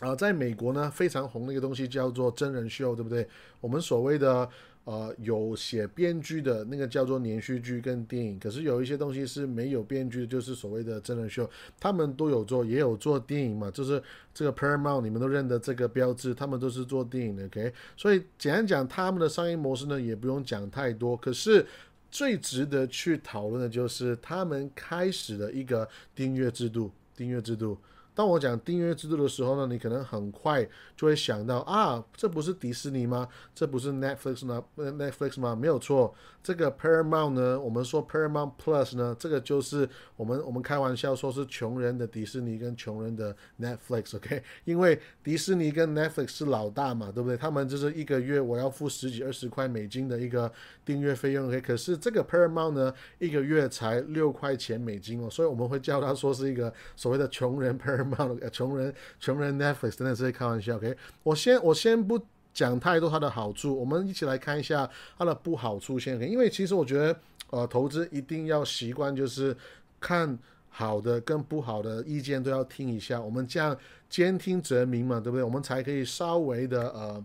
[0.00, 3.26] 啊，在美国呢非常红的一个东西叫做真人秀，对不对？
[3.62, 4.46] 我们所谓的。
[4.84, 17.72] 呃，有写编剧的那个叫做连续剧跟电影，可是有一些东西是没有编剧的，就是所谓的真人秀，他们都有做，也有做电影嘛，就是这个 Paramount 你们都认得这个标志，他们都是做电影的，OK？
[17.96, 21.64] 所以简单讲，他们的商业模式呢，也不用讲太多，可是
[22.10, 27.78] 最值得去讨论的就是他们开始的一个订阅制度，订阅制度。
[28.20, 30.62] 当我讲订阅制度的时候呢，你可能很快
[30.94, 33.26] 就会想到啊，这不是迪士尼吗？
[33.54, 35.56] 这不是 Netflix 吗？Netflix 吗？
[35.56, 44.42] 没有错，这个 Paramount 呢，我们说 Paramount Plus 呢，这个就是我们我们开玩笑说是穷人的迪士尼跟穷人的 Netflix，OK？
[44.66, 47.38] 因为迪士尼跟 Netflix 是老大嘛，对不对？
[47.38, 50.52] 他们就是一个月我要付十几二十块美金的一个
[50.84, 51.58] 订阅费用，OK？
[51.62, 58.09] 可是这个 Paramount 呢，一个月才六块钱美金哦，所以我们会叫它说是一个所谓的穷人 Paramount。
[58.50, 60.76] 穷人，穷人 Netflix 真的是在开玩笑。
[60.76, 62.20] OK，我先我先不
[62.52, 66.20] 讲太多它的好处，我们一起来看一下它的不好处先。
[66.28, 67.20] 因为其实我觉得，
[67.50, 69.56] 呃，投资一定要习惯，就是
[70.00, 73.20] 看好的跟不好的意见都要听一下。
[73.20, 73.76] 我们这样
[74.08, 75.42] 兼听则明嘛，对不对？
[75.42, 77.24] 我们才可以稍微的呃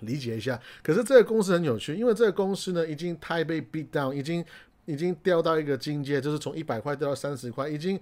[0.00, 0.60] 理解一下。
[0.82, 4.44] 可是这个公司很有趣，因为这个公司呢已经太被 beat down，已经。
[4.86, 7.98] 已经掉到一个境界，就是从一百块掉到三十块，已经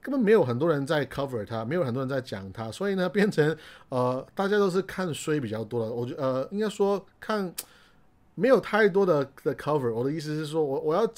[0.00, 3.56] 根本没有很多人在 cover 它，没有很多人在讲它，所以呢，变成
[3.88, 5.92] 呃，大家都是看衰比较多了。
[5.92, 7.54] 我觉呃，应该说看
[8.34, 9.92] 没有太多的的 cover。
[9.92, 11.08] 我的意思是说，我我要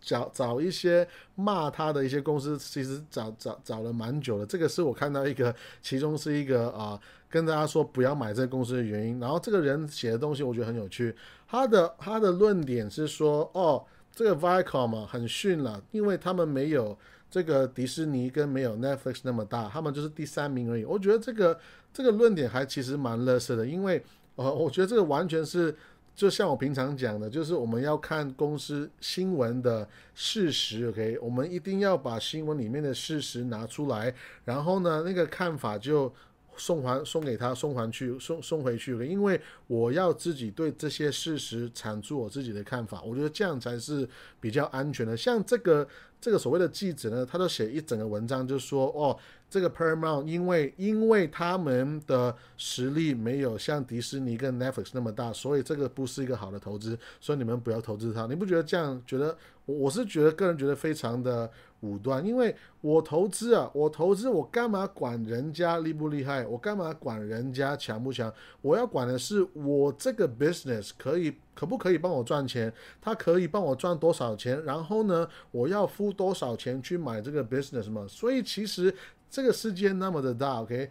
[0.00, 4.46] 找找一些骂他的一些公司，其实找找找了蛮久了。
[4.46, 5.52] 这个是我看到一个，
[5.82, 9.18] 其中是一个啊，跟大家说不要买这个公司的原因。
[9.18, 11.12] 然后这个人写的东西我觉得很有趣，
[11.48, 13.84] 他的他的论点是说，哦。
[14.20, 16.94] 这个 Viacom 嘛很逊了，因为他们没有
[17.30, 20.84] 这个迪士尼跟没有 Netflix 那么大，他们就是第三名而已。
[20.84, 21.58] 我觉得这个
[21.90, 24.04] 这个论点还其实蛮乐色的，因为
[24.36, 25.74] 呃，我觉得这个完全是
[26.14, 36.12] 就像我平常讲的，就是我们要看公司新闻的事实，OK，我们一定要把新闻里面的事实拿出来，然后呢，那个看法就。
[36.60, 39.06] 送还送给他，送还去，送送回去了。
[39.06, 44.06] 因为我要自己对这些事实阐述我自己的看法，我觉得这样才是
[44.38, 45.16] 比较安全的。
[45.16, 45.88] 像这个
[46.20, 49.16] 这个所谓的记者呢，他都写一整个文章，就说哦，
[49.48, 58.26] 这个 Paramount 因为因为他们的实力没有像迪士尼跟 Netflix 那么大，所以这个不是一个好的投资，所以你们不要投资它。
[58.26, 59.02] 你不觉得这样？
[59.06, 61.50] 觉得我是觉得个人觉得非常的。
[61.82, 66.46] 武断，因为我投资啊，我投资，我干嘛管人家厉不厉害？
[66.46, 68.30] 我干嘛管人家强不强？
[68.60, 72.72] 我要管的是我这个 business 可以可不可以帮我赚钱？
[73.02, 74.64] 他可以帮我赚多少钱？
[74.64, 78.06] 然后呢，我要付多少钱去买这个 business 嘛？
[78.08, 78.94] 所以其实
[79.28, 80.88] 这个世界那么的大，OK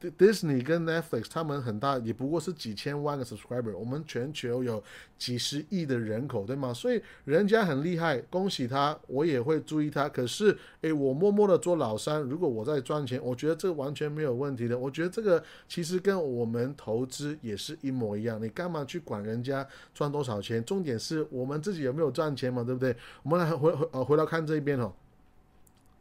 [0.00, 3.76] Disney 跟 Netflix 他们很大，也不过是几千万个 subscriber。
[3.76, 4.82] 我们全球有
[5.18, 6.72] 几十亿的人口，对吗？
[6.72, 10.08] 所以人家很厉害，恭喜他，我也会注意他。
[10.08, 12.20] 可是，诶，我默默的做老三。
[12.22, 14.78] 如果我在赚钱，我觉得这完全没有问题的。
[14.78, 18.40] 我觉得这个其实跟我们投资也是一模一样。
[18.40, 20.64] 你干嘛去管人家赚多少钱？
[20.64, 22.94] 重点是我们自己有没有赚钱嘛，对不对？
[23.24, 24.92] 我们来回回呃回来看这一边哦。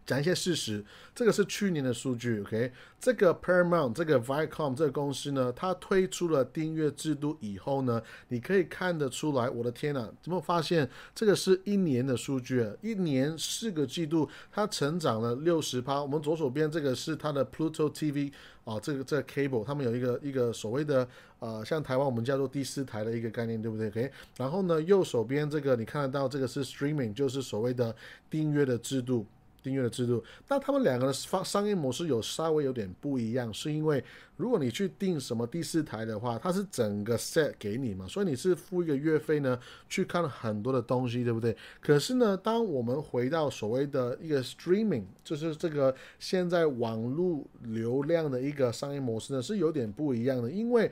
[0.08, 2.72] 讲一些事实，这个是去年的数据，OK？
[2.98, 12.65] 这个 Paramount 这个 Viacom 这个公司呢，它推出了订阅制度以后呢，你可以看得出来，我的天呐，怎么发现这个是一年的数据？
[12.82, 16.02] 一年四个季度，它成长了六十趴。
[16.02, 18.32] 我们左手边这个是它的 Pluto TV
[18.63, 21.06] 啊，这个这个 cable，他们有一个一个所谓的
[21.39, 24.10] 呃，像台湾我们叫做第四台的一个概念，对不对？OK？
[24.38, 27.93] 然后呢，右手边这个你看得到，这个是 Streaming，就是所谓的
[28.30, 29.26] 订阅的制度。
[29.67, 30.23] 订阅的制度。
[30.47, 34.01] 但他们两个的商商业模式有稍微有点不一样，是因为
[34.38, 41.56] 如果你去订什么第四台的话，它是整个 set 给你嘛，所以你是付一个月费呢，去看很多的东西，对不对？
[41.82, 50.89] 可是呢，当我们回到所谓的一个 streaming，就是这个现在网络流量的一个商业模式呢，是有点不一样的，因为。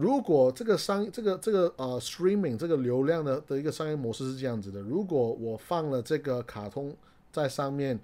[0.00, 6.94] 如果这个商这个这个呃 streaming 这个流量的的一个商业模式是这样子的，如果我放了这个卡通
[7.30, 7.98] 在上面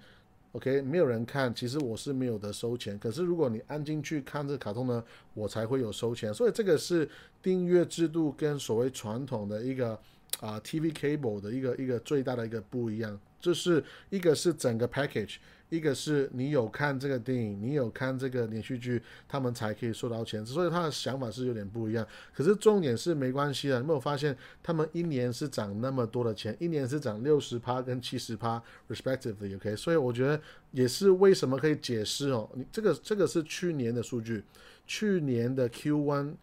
[0.53, 2.97] ，OK，没有人看，其实我是没有得收钱。
[2.99, 6.33] 可是如果你按进去看这卡通呢，我才会有收钱。
[6.33, 7.09] 所以这个是
[7.41, 9.99] 订阅制度跟所谓传统的一个
[10.39, 15.37] 啊 TV cable 的一个一个最大的一个不一样，就是一个是整个 package。
[15.69, 22.05] 一个是你有看这个电影，你有看这个连续剧，他们才可以收到钱，所以他的想法是有点不一样。
[22.33, 29.75] 可是重点是没关系的，有没有发现他们一年是涨那么多的钱，一年是涨六十趴跟七十趴，respectively，OK？
[29.75, 30.39] 所以我觉得
[30.71, 34.43] 也是为什么可以解释哦，你这个这个是去年的数据，
[34.85, 36.35] 去年的 Q one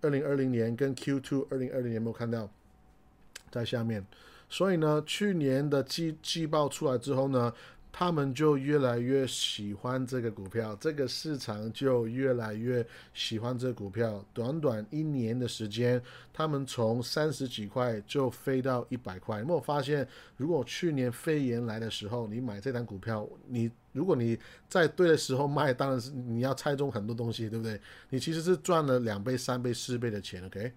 [0.00, 2.50] 二零二零年跟 Q two 二零二零年有没有看到
[3.52, 4.04] 在下面？
[4.50, 7.52] 所以呢，去年的季季报出来之后呢？
[7.94, 14.24] 他们就越来越喜欢这个股票，这个市场就越来越喜欢这个股票。
[14.32, 16.02] 短短一年的时间，
[16.32, 19.40] 他们从三十几块就飞到一百块。
[19.40, 24.38] 有没有发现，如果去年肺炎来的时候，你买这单股票，你如果你
[24.70, 27.78] 在对的时候卖，当然是你要猜中很多东西，对不对？
[28.08, 30.72] 你其实是赚了两倍、三倍、四倍的钱，OK？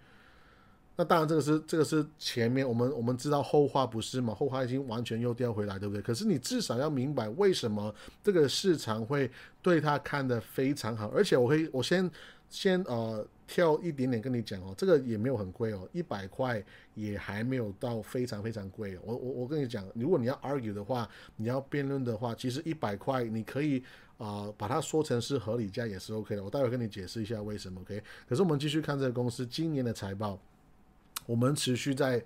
[0.98, 4.34] 那当然，这个是这个是前面我们我们知道后话不是嘛？
[4.34, 6.02] 后话已经完全又掉回来，对不对？
[6.02, 9.30] 可是你至少要明白为什么这个市场会
[9.62, 12.10] 对它看得非常好，而且我可以我先
[12.50, 18.98] 先呃跳一点点跟你讲哦，这个也没有很贵哦，一百块也还没有到非常非常贵。
[19.04, 23.84] 我我我跟你讲，如果你要 argue 的话，你要辩论的话，其实一百块你可以
[24.18, 26.42] 啊把它说成是合理价也是 OK 的。
[26.42, 28.02] 我待会跟你解释一下为什么 OK。
[28.30, 30.40] 可是我们继续看这个公司今年的财报。
[31.26, 32.24] 我们持续在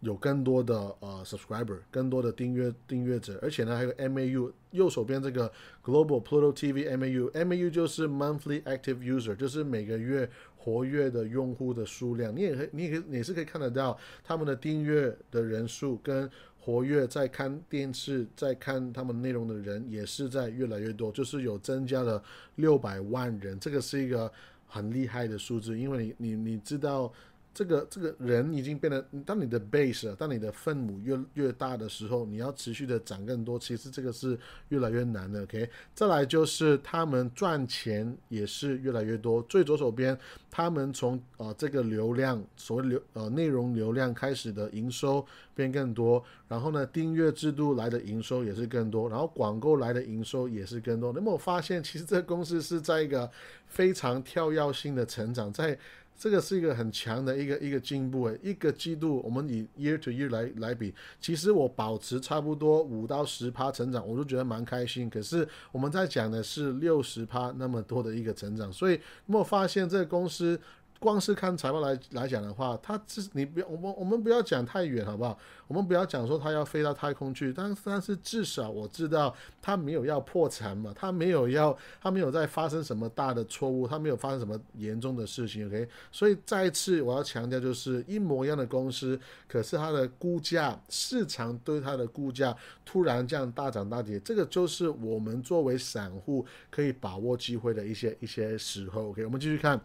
[0.00, 5.48] 有更多的呃 subscriber，更多的订阅订阅者，而且呢还有 MAU，右手边这个
[5.84, 12.34] Global Pluto TV MAU，MAU 就是 Monthly Active User，就是每个月活跃的用户的数量。
[12.34, 22.20] 你也可以，你也可以，你是可以看得到他们的订阅的人数跟活跃在看电视、在看他们内容的人也是在越来越多，就是有增加了
[22.56, 24.32] 六百万人，这个是一个
[24.66, 27.12] 很厉害的数字，因为你你你知道。
[27.54, 34.38] 这个这个人已经变得，当你的 base，当你的分母越越大的时候，你要持续的涨更多，其实这个是
[34.70, 35.42] 越来越难的。
[35.42, 39.42] OK，再来就是他们赚钱也是越来越多。
[39.42, 40.18] 最左手边，
[40.50, 51.12] 他们从呃这个流量，所谓流呃内容流量开始的营收变更多，然后呢订阅制度来的营收也是更多，然后广告来的营收也是更多。
[51.12, 53.30] 那么我发现，其实这个公司是在一个
[53.66, 55.78] 非常跳跃性的成长，在。
[56.22, 65.10] 这个是一个很强的一个一个进步诶，一个季度我们以 year to year 来来比，其实我保持差不多五到十趴成长，我就觉得蛮开心。
[65.10, 70.60] 可是我们在讲的是六十趴那么多的一个成长，所以有没有发现这个公司？
[71.02, 75.36] 光是看财报来来讲的话，它是你不要我们我们不要讲太远好不好？
[75.66, 85.66] 我们不要讲说它要飞到太空去，但但是至少我知道它没有要破产嘛，它没有要它没有在发生什么大的错误，它没有发生什么严重的事情。
[85.66, 99.08] OK，所以再次我要强调，就是一模一样的公司，可是它的估价市场对它的估价突然这样大涨大跌，这个就是我们作为散户可以把握机会的一些一些时候。
[99.10, 99.80] OK，我们继续看。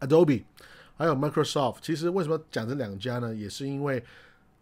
[0.00, 0.44] Adobe，
[0.96, 3.34] 还有 Microsoft，其实为什么讲这两家呢？
[3.34, 4.02] 也是因为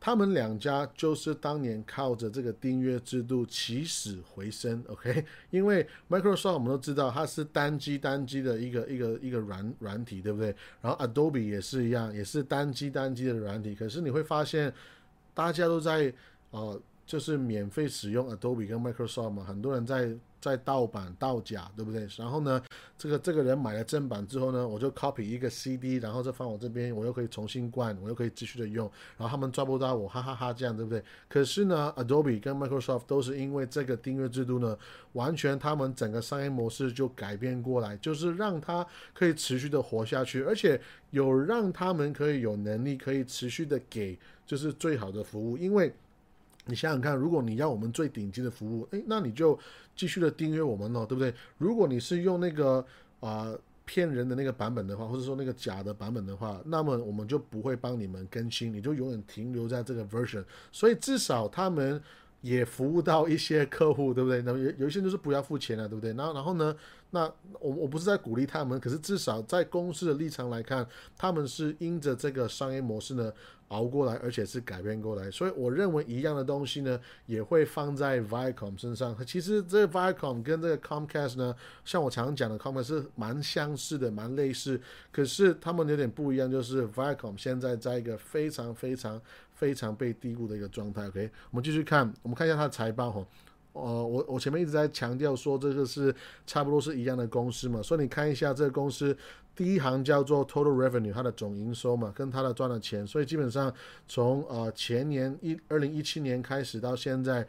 [0.00, 4.82] 他们两家就是当年靠着这个订阅制度起死回生。
[4.88, 10.54] OK， 因为 Microsoft 我们都知道它是单机单机的一个一个一个软软体，对不对？
[10.80, 13.74] 然后 Adobe 也是一样，也是单机单机的软体。
[13.74, 14.72] 可是你会发现，
[15.34, 16.12] 大家都在
[16.50, 20.16] 呃，就是免费使用 Adobe 跟 Microsoft 嘛，很多人在。
[20.46, 22.06] 在盗版盗假，对不对？
[22.16, 22.62] 然后呢，
[22.96, 28.90] 这个这个人买了正版之后呢，我就 copy 一个 CD，然后再放我这边，我又可以重新灌，我又可以继续的用。
[29.16, 31.02] 然后他们抓不到我，哈哈哈，这样对不对？
[31.28, 34.78] 可是呢，Adobe 跟 Microsoft 都是因为这个订阅制度呢，
[35.14, 40.80] 完全他们整个商业模式就改变过来，就是让它可以持续的活下去，而且
[41.10, 45.92] 有让他们可以有能力可以持续的给就是最好的服务，因为。
[46.66, 49.58] 你想想看，如果你要我们最顶级的服务，诶，那你就
[49.94, 51.32] 继续的订阅我们哦，对不对？
[51.58, 52.84] 如果你是用那个
[53.20, 53.52] 啊
[53.84, 60.44] 骗人的那个版本的话，或者说那个假的版本的话，那么我们就不会帮你们更新，你就永远停留在这个 version。
[60.72, 62.02] 所以至少他们
[62.40, 64.42] 也服务到一些客户，对不对？
[64.42, 66.12] 那有有一些就是不要付钱了，对不对？
[66.12, 66.76] 然后然后呢，
[67.10, 67.24] 那
[67.60, 73.32] 我我不是在鼓励他们，可是至少在公司的立场来看，他们是因着这个商业模式呢
[73.68, 75.28] 熬过来，而且是改变过来。
[75.30, 79.16] 所以我认为一样的东西呢，也会放在 Viacom 身上。
[79.26, 84.80] 其实这个 Viacom 跟这个 Comcast 呢，像我常讲的 Comcast 是蛮相似的，蛮类似，
[85.10, 89.20] 可是他们有点不一样，就是 Viacom 现在在一个非常非常。
[89.56, 91.08] 非常被低估的一个状态。
[91.08, 93.26] OK，我们继续看，我们看一下它的财报哈。
[93.72, 96.14] 呃，我我前面一直在强调说这个是
[96.46, 99.14] 差不多是一样的公司嘛，所以你看一下这个公司
[99.54, 103.70] 第一行叫做 Total Revenue，它的总营收嘛，跟它的赚的钱，所以基本上
[104.08, 107.46] 从呃前年一二零一七年开始到现在，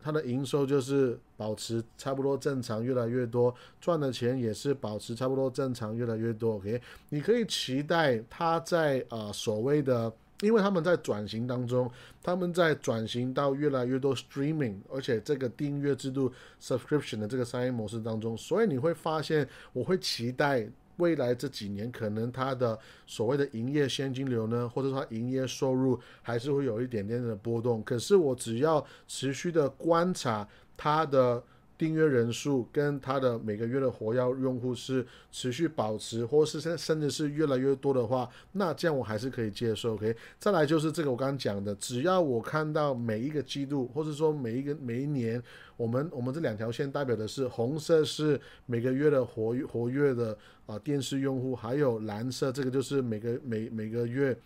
[0.00, 6.54] 它的营收就是保持差不多正常，越来越多，赚的钱也是保持差不多正常，越来越多。
[6.54, 6.80] OK，
[7.10, 10.10] 你可以期待它在呃所谓的。
[10.40, 11.90] 因为他们在转型当中，
[12.22, 27.82] 他们在转型到越来越多 streaming，而且这个订阅制度 subscription 的这个商业模式当中，所以你会发现，我会期待未来这几年可能它的所谓的营业现金流呢，或者说营业收入还是会有一点点的波动。
[27.82, 31.42] 可是我只要持续的观察它的。
[31.78, 39.94] 订阅人数跟它的每个月的活跃用户是持续保持，或是甚甚至是越来越多的话，那这样我还是可以接受。
[39.94, 45.42] OK，再来就是这个我刚刚讲的，只要我看到每一个季度，或者说每一个每一年，
[45.76, 54.36] 我们我们这两条线代表的是红色是每个月的活活跃的啊电视用户，还有蓝色这个就是每个每每个月。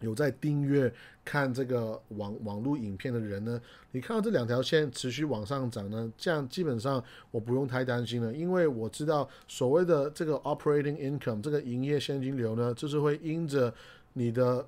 [0.00, 0.92] 有在订阅
[1.24, 3.60] 看这个网网络影片的人呢？
[3.92, 6.12] 你看到这两条线持续往上涨呢？
[6.18, 13.72] 这样基本上我不用太担心了，因为我知道所谓的这个 operating income 这个营业现金流呢，就是会因着
[14.12, 14.66] 你的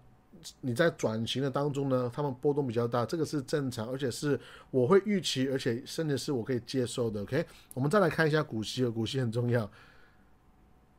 [0.61, 4.39] 你在转型的当中呢，他们波动比较大，这个是正常，而且是
[4.71, 7.21] 我会预期，而且甚至是我可以接受的。
[7.23, 9.69] OK，我们再来看一下股息，股息很重要。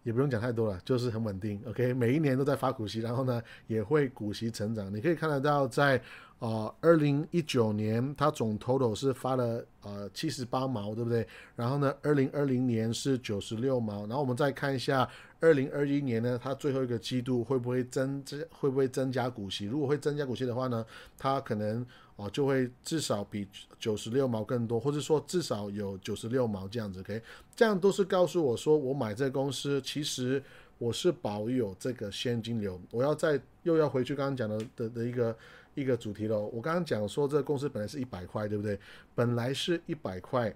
[0.04, 4.94] 也不用讲太多了，就是很稳定，OK，每一年都在发股息，然后呢也会股息成长。
[4.94, 6.02] 你可以看得到，在
[6.40, 11.28] 呃二零一九年，它总 total 是发了呃七十八毛，对不对？
[11.56, 15.08] 然后呢，二零二零年是九十六毛，然后我们再看一下
[15.40, 19.66] 二零二一年呢，它最后一个季度会不会增增会不会增加股息？
[19.66, 20.86] 如果会增加股息的话呢，
[21.18, 21.86] 它可能。
[22.22, 23.48] 哦，就会至少比
[23.80, 27.22] 九十六毛更多，或者说至少有九十六毛这样子，OK？
[27.56, 30.44] 这样都是告诉我说，我买这个公司，其实
[30.78, 32.78] 我是保有这个现金流。
[32.92, 35.34] 我要再又要回去刚刚讲的的的一个
[35.80, 36.40] 一个主题了。
[36.40, 38.80] 我刚刚讲说，这个公司本来是一百块，对不对？
[39.16, 40.54] 本来是一百块。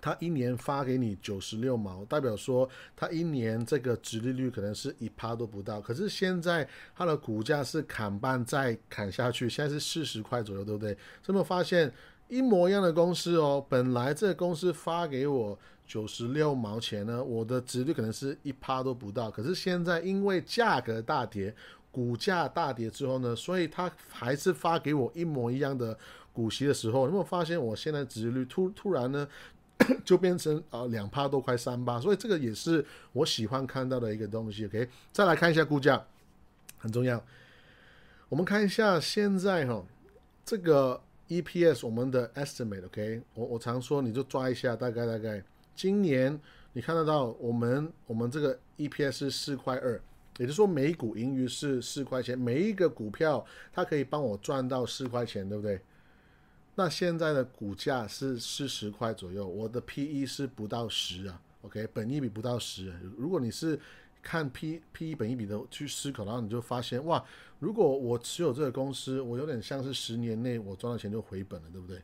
[0.00, 5.80] 他一年发给你九十六毛，代表说他一年这个值利率可能是一趴都不到。
[5.80, 10.96] 可是现在它的股价是砍半再砍下去，现在是四十块左右，对不对？
[11.26, 11.92] 有没有发现
[12.28, 13.66] 一模一样的公司哦？
[13.68, 19.28] 本来这个公司发给我九十六毛钱呢，我的值率可能是一趴都不到。
[19.28, 21.52] 可是现在因为价格大跌，
[21.98, 25.98] 股价大跌之后呢，所以他还是发给我一模一样的
[26.32, 29.26] 股息的时候，有没有发现我现在值率突突然呢？
[30.04, 34.64] 就变成啊两趴都快三八，所以这个也是我喜欢看到的一个东西。
[34.66, 36.00] OK，再来看一下股价，
[36.78, 37.20] 很重要。
[38.28, 39.84] 我们看一下现在哈
[40.44, 42.84] 这个 EPS 我们的 estimate。
[42.86, 45.42] OK，我我常说你就抓一下，大概大概
[45.74, 46.38] 今年
[46.74, 50.00] 你看得到我们我们这个 EPS 是四块二，
[50.38, 55.78] 也就是说每股盈余是四块钱，每一个股票它可以帮我赚到四块钱，对不对？
[56.74, 62.94] 那现在的股价是四十块左右，我的 P E 是不到十啊，OK，本一比不到十。
[63.16, 63.78] 如果你是
[64.22, 67.24] 看 P P E 本一比的去思考，然后你就发现，哇，
[67.58, 72.00] 如果我持有这个公司，我有点像是十年内我赚到钱就回本了，对不对？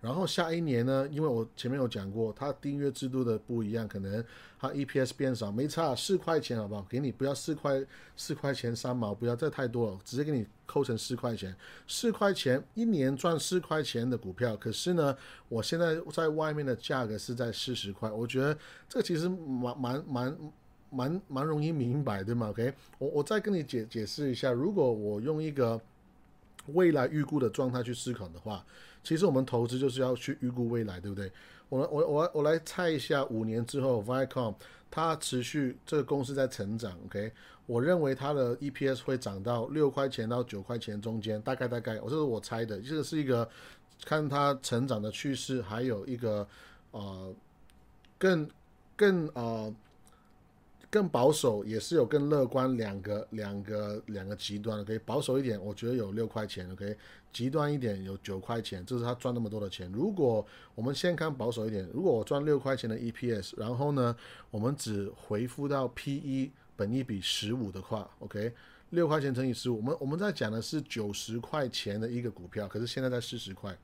[0.00, 1.08] 然后下一年呢？
[1.10, 4.24] 因为我前面有讲过，它订阅制度的不一样，可能
[4.56, 6.86] 它 EPS 变少，没差，四块钱好不好？
[6.88, 7.84] 给你不要四块
[8.16, 11.52] 四块钱三毛，不要再太多了，直接给你扣成四块钱。
[11.88, 15.16] 四块钱一年赚四块钱的股票，可是呢，
[15.48, 18.56] 我现在在外面的价格是在四十块，我觉得
[18.88, 20.38] 这其实蛮蛮蛮
[20.90, 25.80] 蛮蛮容易明白，对吗？OK，我我再跟你解解释一下，如果我用一个
[26.68, 28.64] 未来预估的状态去思考的话。
[29.02, 31.30] 其实我们投资就是要去预估未来，对不对？
[31.68, 34.54] 我我我我来猜一下，五年之后，Viacom
[34.90, 37.30] 它持续这个公司在成长，OK？
[37.66, 43.46] 我认为它的 EPS 会涨到六块钱到九块钱中间，大概大概，我这是我猜的，这个是一个
[44.06, 46.48] 看它成长的趋势，还有一个
[46.92, 47.34] 呃
[48.16, 48.48] 更
[48.96, 49.74] 更呃更
[50.90, 56.96] 更保守也是有更乐观两个两个两个极端，OK，保守一点，我觉得有六块钱，OK，
[57.30, 59.90] 极端一点有九块钱，这是他赚那么多的钱。
[59.92, 64.16] 如果我们先看保守一点，如果我赚六块钱的 EPS，然后呢，
[64.50, 68.54] 我们只回复到 PE 本一比十五的话，OK，
[68.90, 73.76] 六块钱乘以十五，我们我们在讲的是九十块钱的一个股票，可是现在在四十块。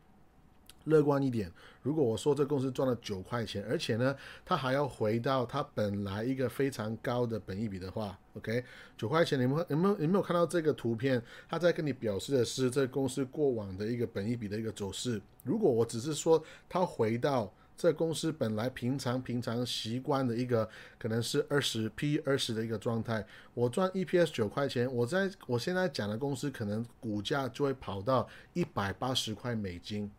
[0.85, 1.51] 乐观一点，
[1.83, 4.15] 如果我说这公司赚了九块钱，而且呢，
[4.45, 8.65] 它还要回到它本来一个非常高的本益比的话，OK，
[8.97, 11.23] 九块钱，你们有没有有没有看到这个图片？
[11.49, 15.21] 它在跟你表示的是这公司过往的一个本益比的一个走势。
[15.43, 30.11] 如果我只是说它回到这公司本来平常平常习惯的一个可能是二十 P 二十的一个状态，我赚 EPS 九块钱，我在我现在讲的公司可能股价就会跑到一百八十块美金。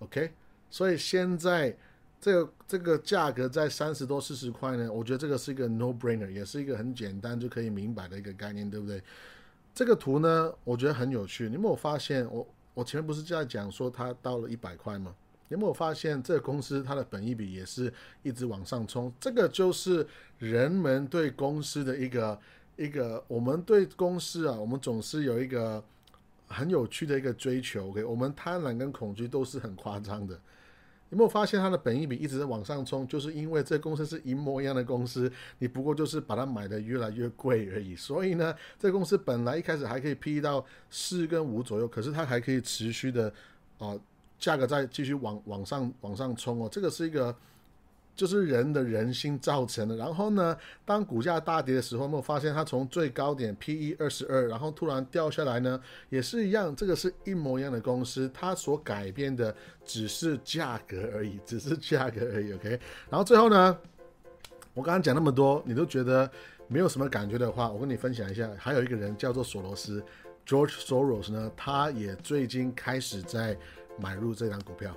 [0.00, 0.30] OK，
[0.68, 1.74] 所以现在
[2.20, 9.02] 这个这个价格在三十多四十块呢，我觉得这个是一个 no brainer，也是一个很简单就可以明白的一个概念，对不对？
[9.74, 11.48] 这个图呢，我觉得很有趣。
[11.48, 15.14] 你有没有发现，我我前面不是在讲说它到了一百块吗？
[15.48, 17.90] 有没有发现这个公司它的本益比也是
[18.22, 19.10] 一直往上冲？
[19.18, 20.06] 这个就是
[20.38, 22.38] 人们对公司的一个
[22.76, 25.82] 一个，我们对公司啊，我们总是有一个。
[26.46, 30.38] 很有趣的一个追求，OK，我们贪婪跟恐惧都是很夸张的。
[31.10, 33.06] 有没有发现它的本益比一直在往上冲？
[33.06, 37.94] 就是因为这公司是一模一样的公司，你不过就是把它买的越来越贵而已。
[37.94, 43.32] 所以呢，这公司本来一开始还可以 P 到四跟五左右，可是它还可以持续的
[43.78, 43.96] 啊，
[44.38, 46.68] 价格再继续往往上往上冲哦。
[46.70, 47.34] 这个是一个。
[48.16, 49.94] 就是人的人心造成的。
[49.94, 55.80] 然后呢，当股价大跌的时候，有没有发现它从最高点 P/E 二十二，然后突然掉下来呢？
[56.08, 59.54] 也是一样，这个是一模一样的公司，它所改变的
[59.84, 62.52] 只是价格而已，只是价格而已。
[62.54, 62.70] OK。
[63.10, 63.78] 然后最后呢，
[64.72, 66.28] 我刚刚讲那么多，你都觉得
[66.68, 70.02] 没有什么感觉的话，我跟你分享一下，还有一个人叫做索罗斯
[70.46, 73.56] ，George Soros 呢，他也最近开始在
[74.00, 74.94] 买入这张股票，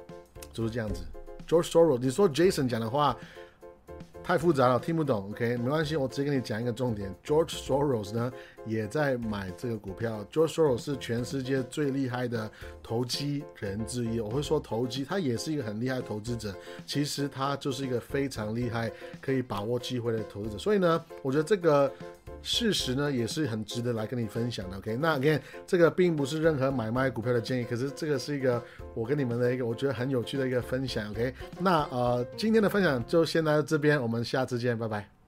[0.53, 1.03] 就是这样子。
[1.50, 3.18] George Soros，你说 Jason 讲的话
[4.24, 5.32] 太复杂了，听不懂。
[5.32, 7.12] OK，没关系，我直接跟你讲一个重点。
[7.26, 8.32] George Soros 呢
[8.66, 10.26] 也在买这个股票。
[10.32, 12.49] George Soros 是全世界最厉害的
[12.82, 14.20] 投机人之一。
[14.20, 16.53] 我会说投机，他也是一个很厉害的投资者。
[16.86, 18.91] 其实他就是一个非常厉害、
[19.22, 20.57] 可以把握机会的投资者。
[20.57, 21.91] 所以呢，我觉得这个。
[22.41, 24.95] 事实呢也是很值得来跟你分享的，OK？
[24.95, 31.34] 那 OK，这个并不是任何买卖股票的建议，可是这个是一个我跟你们的一个我觉得很有趣的一个分享，OK？
[31.60, 35.18] 那呃，今天的分享就先到这边，我们下次见，拜拜。